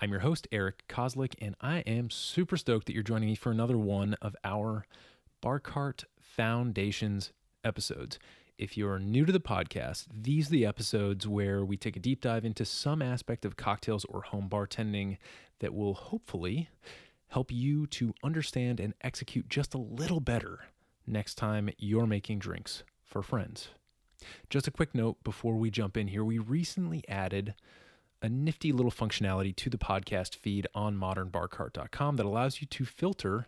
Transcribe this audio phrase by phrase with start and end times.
[0.00, 3.50] I'm your host, Eric Kozlik, and I am super stoked that you're joining me for
[3.50, 4.86] another one of our
[5.40, 7.32] Bar Cart Foundations
[7.64, 8.20] episodes.
[8.58, 12.20] If you're new to the podcast, these are the episodes where we take a deep
[12.20, 15.16] dive into some aspect of cocktails or home bartending
[15.58, 16.68] that will hopefully
[17.30, 20.60] help you to understand and execute just a little better
[21.08, 23.70] next time you're making drinks for friends.
[24.48, 27.56] Just a quick note before we jump in here we recently added
[28.22, 33.46] a nifty little functionality to the podcast feed on modernbarcart.com that allows you to filter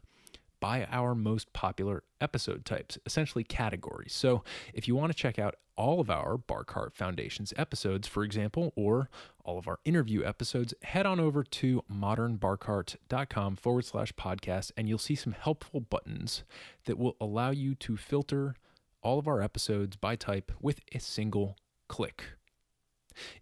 [0.61, 4.13] by our most popular episode types, essentially categories.
[4.13, 8.23] So, if you want to check out all of our Bar Cart Foundations episodes, for
[8.23, 9.09] example, or
[9.45, 14.99] all of our interview episodes, head on over to modernbarcart.com forward slash podcast, and you'll
[14.99, 16.45] see some helpful buttons
[16.85, 18.55] that will allow you to filter
[19.03, 21.57] all of our episodes by type with a single
[21.89, 22.40] click.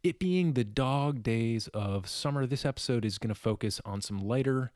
[0.02, 4.18] It being the dog days of summer, this episode is going to focus on some
[4.18, 4.72] lighter,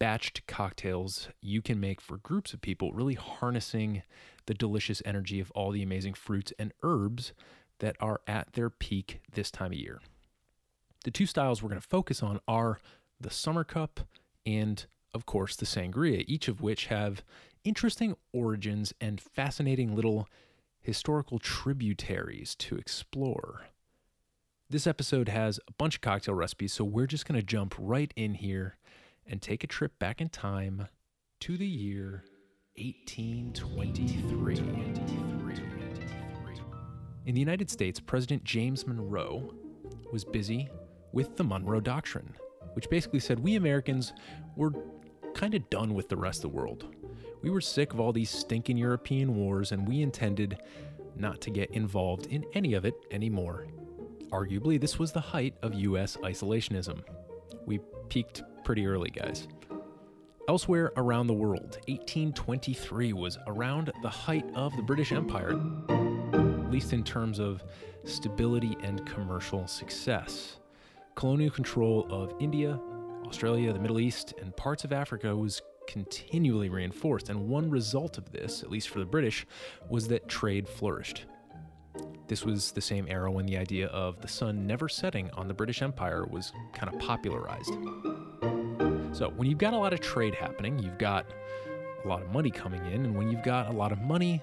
[0.00, 4.02] batched cocktails you can make for groups of people, really harnessing
[4.46, 7.32] the delicious energy of all the amazing fruits and herbs
[7.78, 10.00] that are at their peak this time of year.
[11.04, 12.78] The two styles we're going to focus on are
[13.20, 14.00] the summer cup
[14.44, 14.84] and,
[15.14, 17.22] of course, the sangria, each of which have
[17.64, 20.28] interesting origins and fascinating little
[20.80, 23.66] historical tributaries to explore.
[24.68, 28.12] This episode has a bunch of cocktail recipes, so we're just going to jump right
[28.16, 28.78] in here
[29.24, 30.88] and take a trip back in time
[31.38, 32.24] to the year
[32.76, 34.56] 1823.
[37.26, 39.54] In the United States, President James Monroe
[40.12, 40.68] was busy
[41.12, 42.34] with the Monroe Doctrine,
[42.72, 44.14] which basically said we Americans
[44.56, 44.72] were
[45.32, 46.92] kind of done with the rest of the world.
[47.40, 50.58] We were sick of all these stinking European wars, and we intended
[51.14, 53.68] not to get involved in any of it anymore.
[54.36, 57.02] Arguably, this was the height of US isolationism.
[57.64, 57.80] We
[58.10, 59.48] peaked pretty early, guys.
[60.46, 65.58] Elsewhere around the world, 1823 was around the height of the British Empire,
[66.34, 67.64] at least in terms of
[68.04, 70.58] stability and commercial success.
[71.14, 72.78] Colonial control of India,
[73.26, 78.30] Australia, the Middle East, and parts of Africa was continually reinforced, and one result of
[78.32, 79.46] this, at least for the British,
[79.88, 81.24] was that trade flourished.
[82.28, 85.54] This was the same era when the idea of the sun never setting on the
[85.54, 87.72] British Empire was kind of popularized.
[89.12, 91.26] So, when you've got a lot of trade happening, you've got
[92.04, 94.42] a lot of money coming in, and when you've got a lot of money,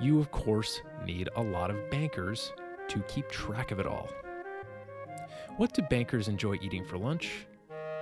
[0.00, 2.52] you of course need a lot of bankers
[2.88, 4.08] to keep track of it all.
[5.56, 7.46] What do bankers enjoy eating for lunch?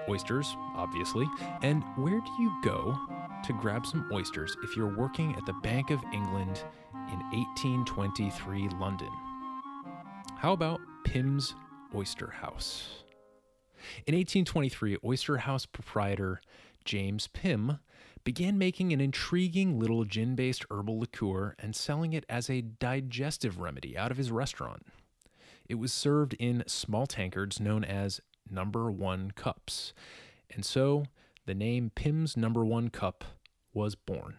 [0.08, 1.28] Oysters, obviously.
[1.62, 2.96] And where do you go
[3.44, 6.64] to grab some oysters if you're working at the Bank of England
[7.12, 9.10] in 1823 London?
[10.36, 11.54] How about Pimm's
[11.94, 13.02] Oyster House?
[14.06, 16.40] In 1823, Oyster House proprietor
[16.84, 17.78] James Pimm
[18.22, 23.58] began making an intriguing little gin based herbal liqueur and selling it as a digestive
[23.58, 24.86] remedy out of his restaurant.
[25.68, 29.92] It was served in small tankards known as number one cups,
[30.50, 31.04] and so
[31.46, 33.24] the name Pimm's number one cup
[33.72, 34.36] was born.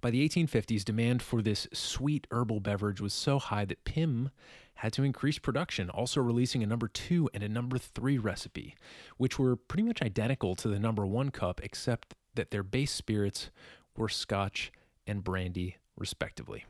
[0.00, 4.30] By the 1850s, demand for this sweet herbal beverage was so high that Pimm
[4.76, 8.74] had to increase production, also releasing a number two and a number three recipe,
[9.16, 13.50] which were pretty much identical to the number one cup, except that their base spirits
[13.96, 14.70] were scotch
[15.06, 16.66] and brandy, respectively.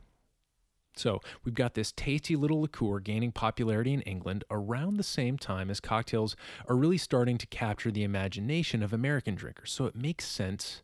[0.95, 5.69] So, we've got this tasty little liqueur gaining popularity in England around the same time
[5.69, 6.37] as cocktails
[6.69, 9.73] are really starting to capture the imagination of American drinkers.
[9.73, 10.83] So, it makes sense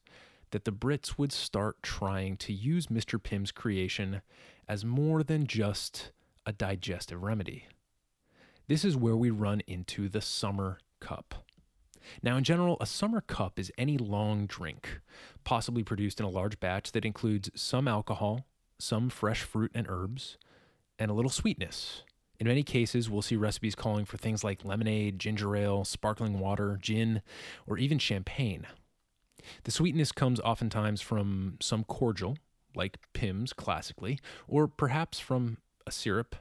[0.52, 3.22] that the Brits would start trying to use Mr.
[3.22, 4.22] Pimm's creation
[4.68, 6.12] as more than just
[6.46, 7.66] a digestive remedy.
[8.68, 11.44] This is where we run into the summer cup.
[12.22, 15.00] Now, in general, a summer cup is any long drink,
[15.44, 18.46] possibly produced in a large batch that includes some alcohol,
[18.78, 20.38] some fresh fruit and herbs,
[20.98, 22.02] and a little sweetness.
[22.38, 26.78] In many cases, we'll see recipes calling for things like lemonade, ginger ale, sparkling water,
[26.80, 27.22] gin,
[27.66, 28.66] or even champagne.
[29.64, 32.36] The sweetness comes oftentimes from some cordial,
[32.74, 34.18] like Pimm's classically,
[34.48, 36.36] or perhaps from a syrup,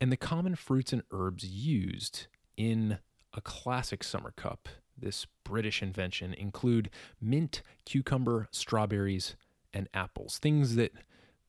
[0.00, 2.98] and the common fruits and herbs used in
[3.34, 6.90] a classic summer cup this British invention, include
[7.20, 9.34] mint, cucumber, strawberries,
[9.72, 10.92] and apples, things that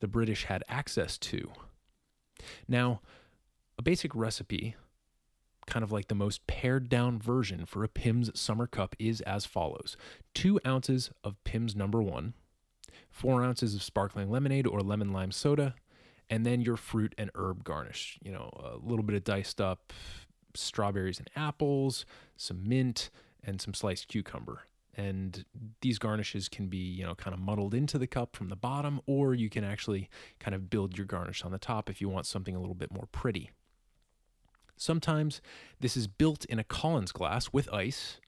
[0.00, 1.50] the British had access to.
[2.66, 3.00] Now,
[3.78, 4.74] a basic recipe,
[5.66, 9.46] kind of like the most pared down version for a Pimm's Summer Cup, is as
[9.46, 9.96] follows
[10.34, 12.34] two ounces of Pimm's number one,
[13.10, 15.74] four ounces of sparkling lemonade or lemon lime soda,
[16.28, 18.18] and then your fruit and herb garnish.
[18.22, 19.92] You know, a little bit of diced up
[20.54, 22.04] strawberries and apples,
[22.36, 23.10] some mint,
[23.44, 24.62] and some sliced cucumber.
[24.94, 25.44] And
[25.80, 29.00] these garnishes can be, you know, kind of muddled into the cup from the bottom,
[29.06, 32.26] or you can actually kind of build your garnish on the top if you want
[32.26, 33.50] something a little bit more pretty.
[34.82, 35.40] Sometimes
[35.78, 38.18] this is built in a Collins glass with ice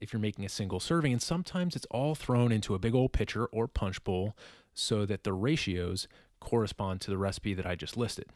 [0.00, 3.12] if you're making a single serving, and sometimes it's all thrown into a big old
[3.12, 4.36] pitcher or punch bowl
[4.72, 6.06] so that the ratios
[6.38, 8.26] correspond to the recipe that I just listed.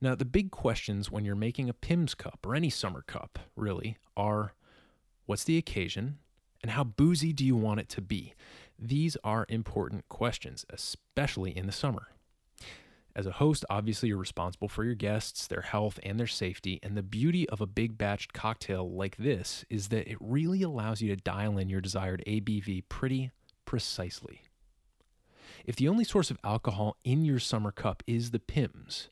[0.00, 3.96] Now, the big questions when you're making a Pimm's cup or any summer cup, really,
[4.16, 4.54] are
[5.26, 6.18] what's the occasion
[6.60, 8.34] and how boozy do you want it to be?
[8.76, 12.08] These are important questions, especially in the summer.
[13.16, 16.80] As a host, obviously, you're responsible for your guests, their health, and their safety.
[16.82, 21.00] And the beauty of a big batched cocktail like this is that it really allows
[21.00, 23.30] you to dial in your desired ABV pretty
[23.64, 24.42] precisely.
[25.64, 29.08] If the only source of alcohol in your summer cup is the Pimm's,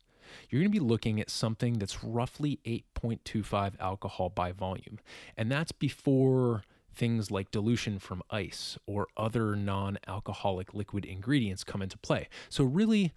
[0.48, 4.98] you're going to be looking at something that's roughly 8.25 alcohol by volume.
[5.36, 6.62] And that's before
[6.94, 12.28] things like dilution from ice or other non alcoholic liquid ingredients come into play.
[12.48, 13.12] So, really,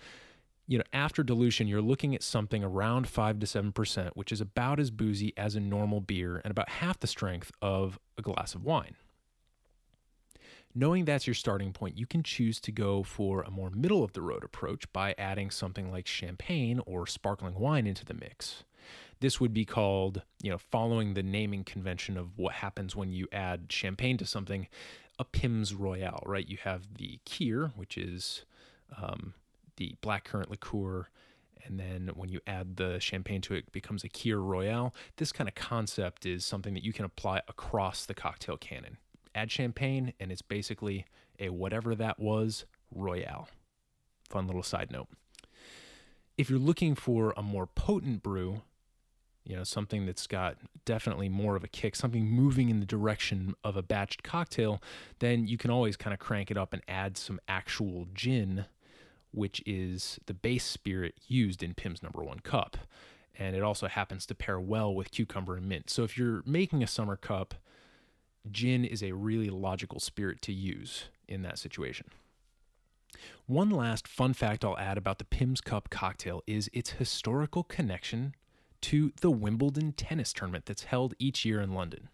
[0.68, 4.80] you know, after dilution, you're looking at something around 5 to 7%, which is about
[4.80, 8.64] as boozy as a normal beer and about half the strength of a glass of
[8.64, 8.96] wine.
[10.78, 14.12] Knowing that's your starting point, you can choose to go for a more middle of
[14.14, 18.64] the road approach by adding something like champagne or sparkling wine into the mix.
[19.22, 23.28] This would be called, you know, following the naming convention of what happens when you
[23.32, 24.68] add champagne to something,
[25.18, 26.48] a Pimm's Royale, right?
[26.48, 28.44] You have the Kir, which is
[29.02, 29.34] um,
[29.78, 31.08] the blackcurrant liqueur,
[31.64, 34.94] and then when you add the champagne to it, it becomes a Kir Royale.
[35.18, 38.98] This kind of concept is something that you can apply across the cocktail canon
[39.36, 41.06] add champagne, and it's basically
[41.40, 43.50] a whatever that was Royale.
[44.30, 45.10] Fun little side note.
[46.38, 48.62] If you're looking for a more potent brew,
[49.44, 53.54] you know, something that's got definitely more of a kick, something moving in the direction
[53.64, 54.82] of a batched cocktail,
[55.20, 58.66] then you can always kind of crank it up and add some actual gin,
[59.36, 62.78] which is the base spirit used in Pimm's number one cup.
[63.38, 65.90] And it also happens to pair well with cucumber and mint.
[65.90, 67.56] So if you're making a summer cup,
[68.50, 72.08] gin is a really logical spirit to use in that situation.
[73.46, 78.36] One last fun fact I'll add about the Pimm's Cup cocktail is its historical connection
[78.82, 82.10] to the Wimbledon tennis tournament that's held each year in London.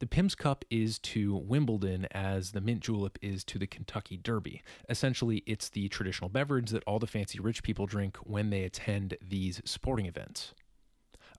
[0.00, 4.60] The Pimm's Cup is to Wimbledon as the mint julep is to the Kentucky Derby.
[4.88, 9.16] Essentially, it's the traditional beverage that all the fancy rich people drink when they attend
[9.22, 10.52] these sporting events.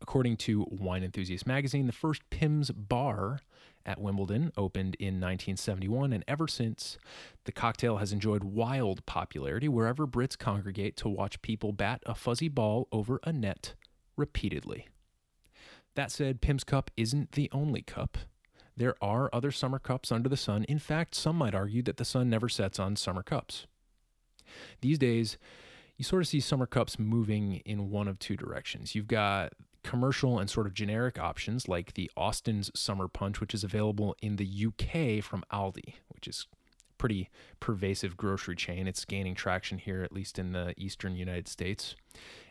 [0.01, 3.41] According to Wine Enthusiast magazine, the first Pimm's bar
[3.85, 6.97] at Wimbledon opened in 1971, and ever since,
[7.43, 12.47] the cocktail has enjoyed wild popularity wherever Brits congregate to watch people bat a fuzzy
[12.47, 13.73] ball over a net
[14.15, 14.87] repeatedly.
[15.95, 18.17] That said, Pimm's Cup isn't the only cup.
[18.77, 20.65] There are other summer cups under the sun.
[20.65, 23.67] In fact, some might argue that the sun never sets on summer cups.
[24.81, 25.37] These days,
[25.97, 28.95] you sort of see summer cups moving in one of two directions.
[28.95, 29.53] You've got
[29.83, 34.35] commercial and sort of generic options like the Austin's Summer Punch, which is available in
[34.35, 36.47] the UK from Aldi, which is
[36.97, 37.29] pretty
[37.59, 38.87] pervasive grocery chain.
[38.87, 41.95] It's gaining traction here, at least in the eastern United States.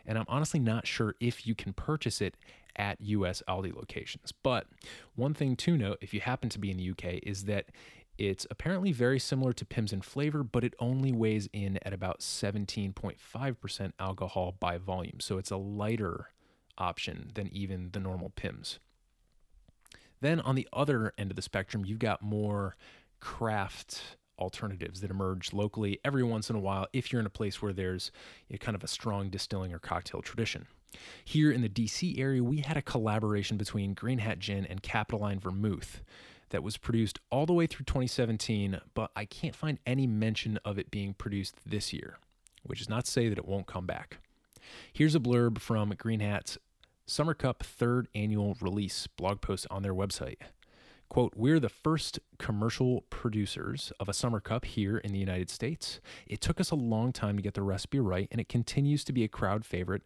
[0.05, 2.35] And I'm honestly not sure if you can purchase it
[2.75, 4.31] at US Aldi locations.
[4.31, 4.67] But
[5.15, 7.67] one thing to note, if you happen to be in the UK, is that
[8.17, 12.19] it's apparently very similar to Pimm's in flavor, but it only weighs in at about
[12.19, 15.19] 17.5% alcohol by volume.
[15.19, 16.29] So it's a lighter
[16.77, 18.79] option than even the normal Pimm's.
[20.21, 22.77] Then on the other end of the spectrum, you've got more
[23.19, 27.61] craft alternatives that emerge locally every once in a while if you're in a place
[27.61, 28.11] where there's
[28.59, 30.67] kind of a strong distilling or cocktail tradition.
[31.23, 35.39] Here in the DC area, we had a collaboration between Green Hat Gin and Capitoline
[35.39, 36.01] Vermouth
[36.49, 40.77] that was produced all the way through 2017, but I can't find any mention of
[40.77, 42.17] it being produced this year,
[42.63, 44.19] which is not to say that it won't come back.
[44.93, 46.57] Here's a blurb from Green Hat's
[47.07, 50.37] Summer Cup third annual release blog post on their website.
[51.09, 55.99] Quote, We're the first commercial producers of a summer cup here in the United States.
[56.27, 59.13] It took us a long time to get the recipe right, and it continues to
[59.13, 60.01] be a crowd favorite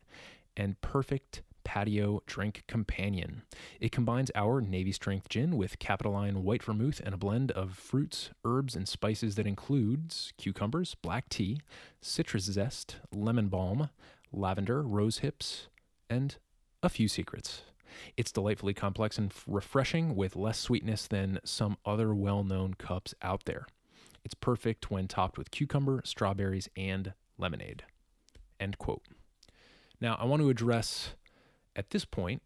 [0.56, 3.44] and perfect patio drink companion.
[3.80, 8.32] It combines our Navy Strength gin with Capitoline white vermouth and a blend of fruits,
[8.44, 11.60] herbs, and spices that includes cucumbers, black tea,
[12.02, 13.90] citrus zest, lemon balm,
[14.32, 15.68] lavender, rose hips,
[16.10, 16.38] and
[16.82, 17.62] a few secrets.
[18.18, 23.46] It's delightfully complex and refreshing with less sweetness than some other well known cups out
[23.46, 23.66] there.
[24.24, 27.84] It's perfect when topped with cucumber, strawberries, and lemonade.
[28.60, 29.04] End quote.
[30.02, 31.16] Now, I want to address
[31.76, 32.42] at this point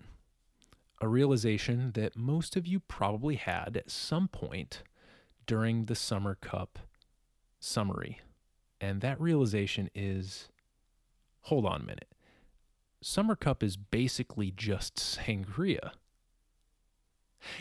[1.02, 4.84] a realization that most of you probably had at some point
[5.46, 6.80] during the Summer Cup
[7.60, 8.22] summary.
[8.80, 10.50] And that realization is
[11.42, 12.13] hold on a minute.
[13.04, 15.92] Summer Cup is basically just sangria.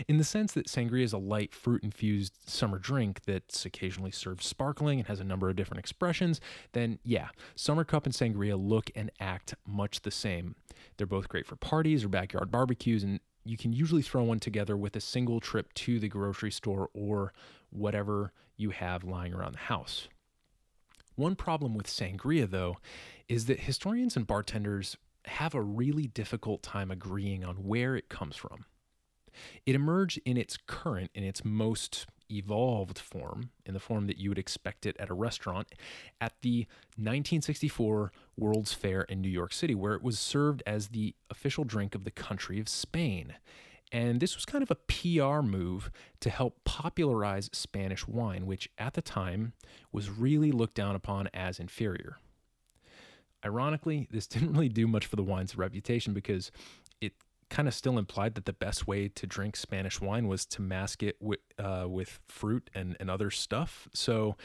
[0.06, 4.42] In the sense that sangria is a light fruit infused summer drink that's occasionally served
[4.42, 6.40] sparkling and has a number of different expressions,
[6.72, 10.54] then yeah, Summer Cup and sangria look and act much the same.
[10.96, 14.76] They're both great for parties or backyard barbecues, and you can usually throw one together
[14.76, 17.32] with a single trip to the grocery store or
[17.70, 20.06] whatever you have lying around the house.
[21.16, 22.76] One problem with sangria, though,
[23.28, 28.36] is that historians and bartenders have a really difficult time agreeing on where it comes
[28.36, 28.64] from.
[29.64, 34.30] It emerged in its current, in its most evolved form, in the form that you
[34.30, 35.68] would expect it at a restaurant,
[36.20, 41.14] at the 1964 World's Fair in New York City, where it was served as the
[41.30, 43.34] official drink of the country of Spain.
[43.90, 48.94] And this was kind of a PR move to help popularize Spanish wine, which at
[48.94, 49.52] the time
[49.92, 52.16] was really looked down upon as inferior.
[53.44, 56.50] Ironically, this didn't really do much for the wine's reputation because
[57.00, 57.12] it
[57.50, 61.02] kind of still implied that the best way to drink Spanish wine was to mask
[61.02, 63.88] it with, uh, with fruit and, and other stuff.
[63.92, 64.36] So,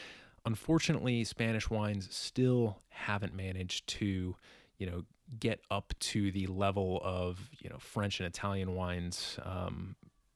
[0.46, 4.36] unfortunately, Spanish wines still haven't managed to,
[4.78, 5.04] you know,
[5.40, 9.96] get up to the level of, you know, French and Italian wines um,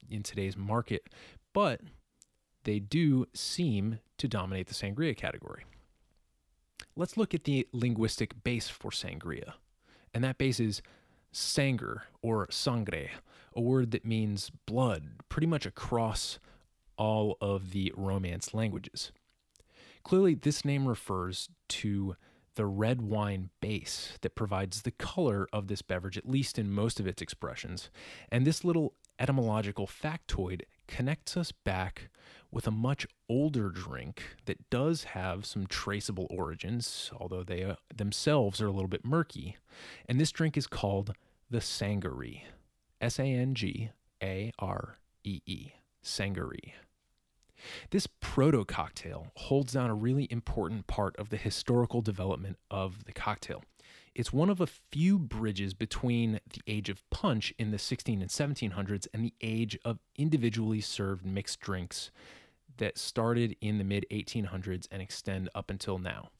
[0.09, 1.07] in today's market,
[1.53, 1.81] but
[2.63, 5.63] they do seem to dominate the sangria category.
[6.95, 9.53] Let's look at the linguistic base for sangria,
[10.13, 10.81] and that base is
[11.31, 13.09] sanger or sangre,
[13.55, 16.39] a word that means blood pretty much across
[16.97, 19.11] all of the Romance languages.
[20.03, 22.15] Clearly, this name refers to
[22.55, 26.99] the red wine base that provides the color of this beverage, at least in most
[26.99, 27.89] of its expressions.
[28.29, 32.09] And this little etymological factoid connects us back
[32.51, 38.61] with a much older drink that does have some traceable origins, although they uh, themselves
[38.61, 39.57] are a little bit murky.
[40.07, 41.13] And this drink is called
[41.49, 42.43] the Sangaree.
[42.99, 43.89] S A N G
[44.21, 45.71] A R E E.
[46.03, 46.73] Sangaree.
[47.91, 53.13] This proto cocktail holds down a really important part of the historical development of the
[53.13, 53.63] cocktail.
[54.13, 58.29] It's one of a few bridges between the age of punch in the 16 and
[58.29, 62.11] 1700s and the age of individually served mixed drinks
[62.81, 66.31] that started in the mid 1800s and extend up until now.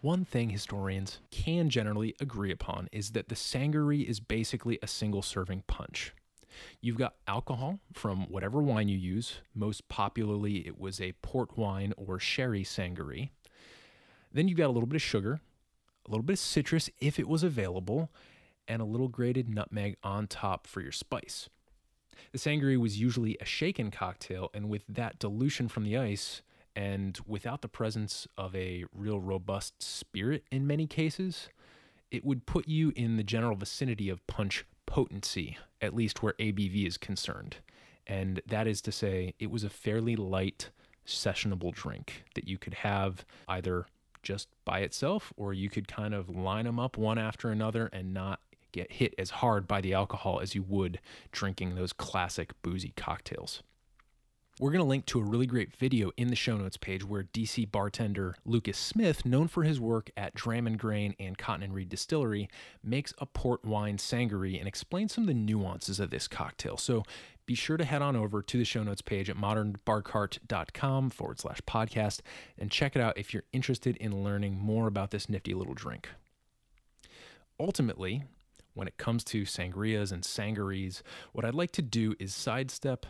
[0.00, 5.22] One thing historians can generally agree upon is that the sangaree is basically a single
[5.22, 6.14] serving punch.
[6.80, 9.38] You've got alcohol from whatever wine you use.
[9.54, 13.30] Most popularly, it was a port wine or sherry sangaree.
[14.32, 15.40] Then you've got a little bit of sugar,
[16.04, 18.10] a little bit of citrus if it was available,
[18.66, 21.48] and a little grated nutmeg on top for your spice.
[22.32, 26.42] The sangaree was usually a shaken cocktail, and with that dilution from the ice,
[26.74, 31.48] and without the presence of a real robust spirit in many cases,
[32.10, 36.86] it would put you in the general vicinity of punch potency, at least where ABV
[36.86, 37.56] is concerned.
[38.06, 40.70] And that is to say, it was a fairly light,
[41.06, 43.86] sessionable drink that you could have either
[44.22, 48.14] just by itself or you could kind of line them up one after another and
[48.14, 48.40] not
[48.72, 51.00] get hit as hard by the alcohol as you would
[51.30, 53.62] drinking those classic boozy cocktails.
[54.60, 57.24] We're going to link to a really great video in the show notes page where
[57.24, 61.74] DC bartender Lucas Smith, known for his work at Dram and Grain and Cotton and
[61.74, 62.50] Reed Distillery,
[62.84, 66.76] makes a port wine sangaree and explains some of the nuances of this cocktail.
[66.76, 67.02] So
[67.46, 71.60] be sure to head on over to the show notes page at modernbarcart.com forward slash
[71.62, 72.20] podcast
[72.58, 76.10] and check it out if you're interested in learning more about this nifty little drink.
[77.58, 78.24] Ultimately,
[78.74, 81.02] when it comes to sangrias and sangarees,
[81.32, 83.06] what I'd like to do is sidestep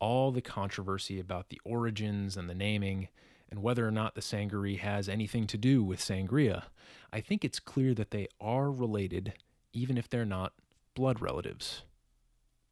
[0.00, 3.08] all the controversy about the origins and the naming
[3.50, 6.64] and whether or not the sangaree has anything to do with sangria,
[7.12, 9.32] I think it's clear that they are related,
[9.72, 10.52] even if they're not
[10.94, 11.82] blood relatives.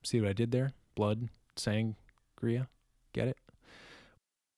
[0.03, 0.73] See what I did there?
[0.95, 2.69] Blood, sangria?
[3.13, 3.39] Get it?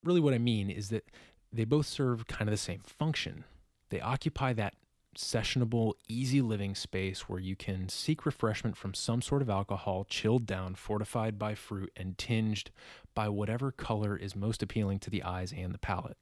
[0.02, 1.04] Really, what I mean is that
[1.52, 3.44] they both serve kind of the same function.
[3.90, 4.75] They occupy that
[5.16, 10.46] sessionable, easy living space where you can seek refreshment from some sort of alcohol, chilled
[10.46, 12.70] down, fortified by fruit, and tinged
[13.14, 16.18] by whatever color is most appealing to the eyes and the palate.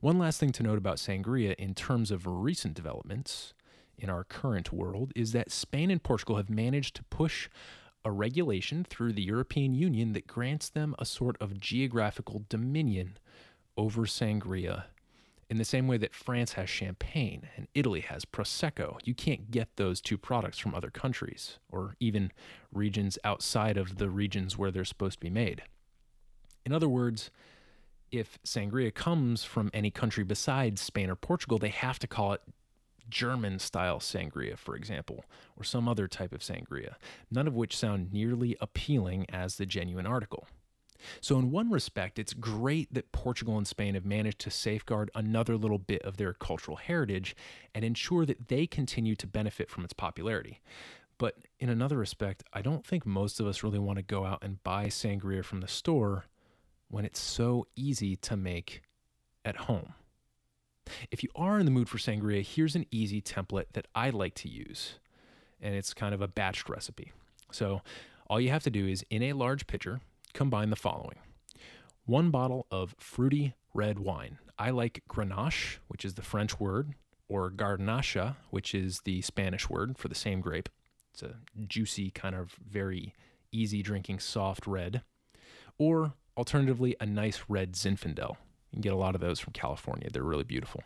[0.00, 3.52] One last thing to note about sangria in terms of recent developments
[3.98, 7.48] in our current world is that Spain and Portugal have managed to push
[8.04, 13.18] a regulation through the European Union that grants them a sort of geographical dominion
[13.76, 14.84] over sangria.
[15.48, 19.68] In the same way that France has champagne and Italy has Prosecco, you can't get
[19.76, 22.32] those two products from other countries or even
[22.72, 25.62] regions outside of the regions where they're supposed to be made.
[26.64, 27.30] In other words,
[28.10, 32.42] if sangria comes from any country besides Spain or Portugal, they have to call it
[33.08, 35.24] German style sangria, for example,
[35.56, 36.94] or some other type of sangria,
[37.30, 40.48] none of which sound nearly appealing as the genuine article.
[41.20, 45.56] So, in one respect, it's great that Portugal and Spain have managed to safeguard another
[45.56, 47.36] little bit of their cultural heritage
[47.74, 50.60] and ensure that they continue to benefit from its popularity.
[51.18, 54.42] But in another respect, I don't think most of us really want to go out
[54.42, 56.26] and buy sangria from the store
[56.88, 58.82] when it's so easy to make
[59.44, 59.94] at home.
[61.10, 64.34] If you are in the mood for sangria, here's an easy template that I like
[64.36, 64.98] to use,
[65.60, 67.12] and it's kind of a batched recipe.
[67.50, 67.82] So,
[68.28, 70.00] all you have to do is in a large pitcher,
[70.36, 71.16] combine the following
[72.04, 74.38] one bottle of fruity red wine.
[74.58, 76.94] I like Grenache, which is the French word,
[77.28, 80.68] or Garnacha, which is the Spanish word for the same grape.
[81.12, 83.14] It's a juicy, kind of very
[83.50, 85.02] easy drinking, soft red.
[85.78, 88.36] Or alternatively, a nice red Zinfandel.
[88.70, 90.08] You can get a lot of those from California.
[90.12, 90.84] They're really beautiful.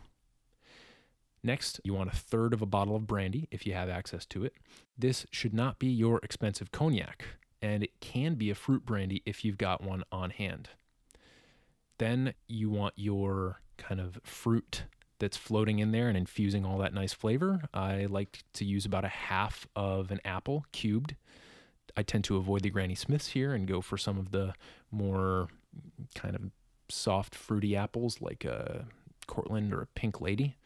[1.42, 4.44] Next, you want a third of a bottle of brandy if you have access to
[4.44, 4.54] it.
[4.96, 7.24] This should not be your expensive cognac,
[7.62, 10.70] and it can be a fruit brandy if you've got one on hand.
[11.98, 14.84] Then you want your kind of fruit
[15.18, 17.62] that's floating in there and infusing all that nice flavor.
[17.74, 21.14] I like to use about a half of an apple cubed.
[21.96, 24.54] I tend to avoid the Granny Smiths here and go for some of the
[24.90, 25.48] more
[26.14, 26.42] kind of
[26.88, 28.86] soft, fruity apples like a
[29.26, 30.56] Cortland or a Pink Lady.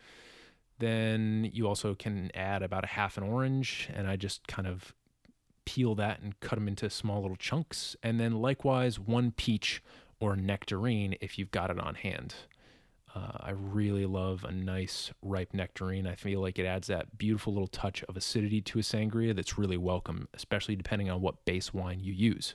[0.79, 4.95] Then you also can add about a half an orange, and I just kind of
[5.65, 7.97] peel that and cut them into small little chunks.
[8.03, 9.83] And then likewise, one peach
[10.21, 12.35] or nectarine if you've got it on hand.
[13.15, 16.07] Uh, I really love a nice ripe nectarine.
[16.07, 19.57] I feel like it adds that beautiful little touch of acidity to a sangria that's
[19.57, 22.55] really welcome, especially depending on what base wine you use.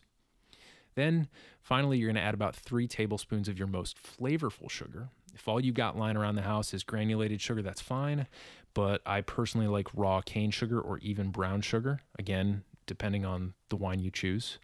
[0.96, 1.30] Then
[1.62, 5.10] finally, you're going to add about three tablespoons of your most flavorful sugar.
[5.34, 8.28] If all you've got lying around the house is granulated sugar, that's fine.
[8.74, 12.02] But I personally like raw cane sugar or even brown sugar.
[12.18, 14.58] Again, depending on the wine you choose.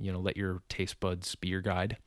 [0.00, 1.98] You know, let your taste buds be your guide.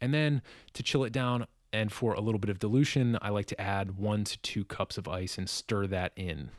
[0.00, 3.46] And then to chill it down and for a little bit of dilution, I like
[3.46, 6.50] to add one to two cups of ice and stir that in.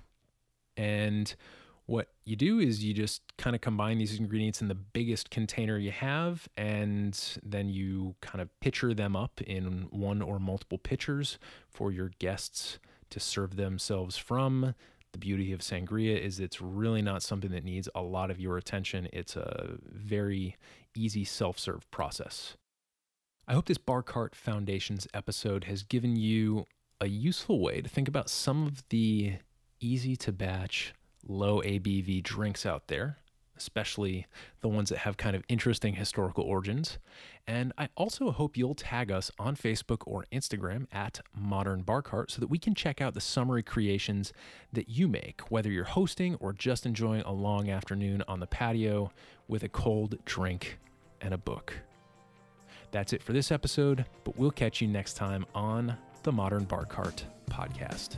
[0.77, 1.34] And
[1.88, 5.79] what you do is you just kind of combine these ingredients in the biggest container
[5.79, 11.39] you have, and then you kind of pitcher them up in one or multiple pitchers
[11.67, 12.77] for your guests
[13.10, 14.75] to serve themselves from.
[15.12, 18.58] The beauty of sangria is it's really not something that needs a lot of your
[18.58, 19.08] attention.
[19.12, 20.56] It's a very
[20.95, 22.56] easy self serve process.
[23.48, 26.65] I hope this Bar Cart Foundations episode has given you
[27.02, 29.38] a useful way to think about some of the
[29.80, 30.93] easy to batch
[31.28, 33.17] low ABV drinks out there,
[33.60, 34.26] especially
[34.62, 36.98] the ones that have kind of interesting historical origins.
[37.45, 42.32] And I also hope you'll tag us on Facebook or Instagram at Modern Bar Cart
[42.32, 44.34] so that we can check out the summary creations
[44.72, 49.12] that you make, whether you're hosting or just enjoying a long afternoon on the patio
[49.48, 50.80] with a cold drink
[51.22, 51.74] and a book.
[52.91, 56.86] That's it for this episode, but we'll catch you next time on the Modern Bar
[56.86, 58.17] Cart podcast.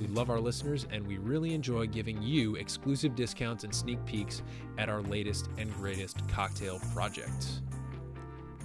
[0.00, 4.42] We love our listeners and we really enjoy giving you exclusive discounts and sneak peeks
[4.78, 7.62] at our latest and greatest cocktail projects.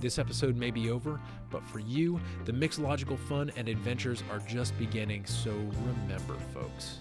[0.02, 4.78] This episode may be over, but for you, the mixological fun and adventures are just
[4.80, 5.26] beginning.
[5.26, 6.98] So remember, folks,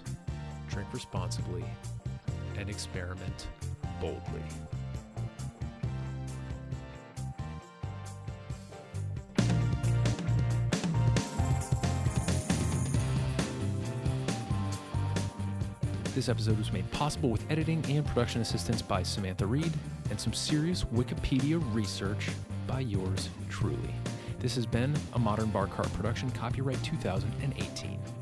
[0.68, 1.64] drink responsibly
[2.56, 3.48] and experiment
[4.00, 4.42] boldly.
[16.12, 19.72] This episode was made possible with editing and production assistance by Samantha Reed
[20.10, 22.30] and some serious Wikipedia research
[22.66, 23.94] by yours truly.
[24.40, 28.19] This has been a Modern Bar Cart production, copyright 2018.